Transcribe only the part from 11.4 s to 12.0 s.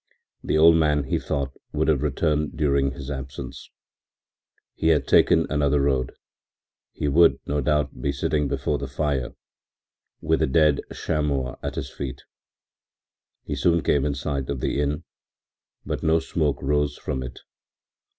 at his